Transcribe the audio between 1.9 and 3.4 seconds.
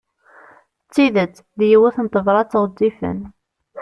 n tebrat ɣezzifen.